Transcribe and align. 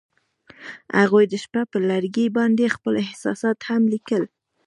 هغوی 0.99 1.25
د 1.29 1.33
شپه 1.43 1.61
پر 1.71 1.81
لرګي 1.91 2.27
باندې 2.37 2.73
خپل 2.75 2.93
احساسات 3.05 3.57
هم 3.69 3.81
لیکل. 3.93 4.23